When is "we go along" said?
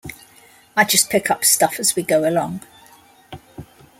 1.95-2.63